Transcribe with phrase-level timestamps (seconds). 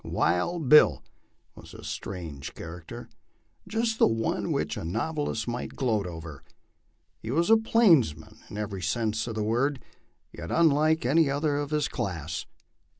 [0.01, 1.03] * Wild Bill"
[1.55, 3.07] was a strange character,
[3.67, 6.43] just the one which a novelist might gloat over.
[7.21, 9.79] He was a Plains man in every sense of the word,
[10.33, 12.47] yet unlike any other of his class.